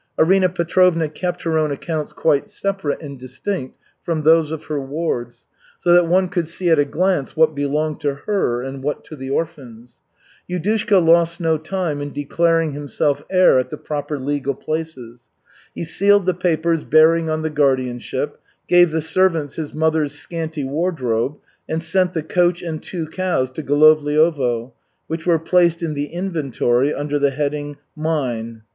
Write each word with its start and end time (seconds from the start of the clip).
Arina 0.17 0.49
Petrovna 0.49 1.07
kept 1.07 1.43
her 1.43 1.59
own 1.59 1.69
accounts 1.71 2.11
quite 2.11 2.49
separate 2.49 2.99
and 3.03 3.19
distinct 3.19 3.77
from 4.01 4.23
those 4.23 4.51
of 4.51 4.63
her 4.63 4.81
wards, 4.81 5.45
so 5.77 5.93
that 5.93 6.07
one 6.07 6.27
could 6.27 6.47
see 6.47 6.71
at 6.71 6.79
a 6.79 6.85
glance 6.85 7.35
what 7.35 7.53
belonged 7.53 7.99
to 8.01 8.15
her 8.25 8.63
and 8.63 8.83
what 8.83 9.03
to 9.03 9.15
the 9.15 9.29
orphans. 9.29 9.99
Yudushka 10.49 10.97
lost 10.99 11.39
no 11.39 11.55
time 11.55 12.01
in 12.01 12.11
declaring 12.11 12.71
himself 12.71 13.23
heir 13.29 13.59
at 13.59 13.69
the 13.69 13.77
proper 13.77 14.17
legal 14.17 14.55
places. 14.55 15.27
He 15.75 15.83
sealed 15.83 16.25
the 16.25 16.33
papers 16.33 16.83
bearing 16.83 17.29
on 17.29 17.43
the 17.43 17.51
guardianship, 17.51 18.39
gave 18.67 18.89
the 18.89 19.01
servants 19.03 19.57
his 19.57 19.71
mother's 19.71 20.13
scanty 20.15 20.63
wardrobe, 20.63 21.35
and 21.69 21.79
sent 21.79 22.13
the 22.13 22.23
coach 22.23 22.63
and 22.63 22.81
two 22.81 23.05
cows 23.05 23.51
to 23.51 23.61
Golovliovo, 23.61 24.71
which 25.05 25.27
were 25.27 25.37
placed 25.37 25.83
in 25.83 25.93
the 25.93 26.05
inventory 26.07 26.91
under 26.91 27.19
the 27.19 27.29
heading 27.29 27.77
"mine." 27.95 28.63